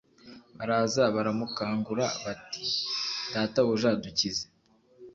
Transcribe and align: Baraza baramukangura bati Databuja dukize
Baraza 0.57 1.03
baramukangura 1.15 2.05
bati 2.23 2.63
Databuja 3.31 3.89
dukize 4.01 4.45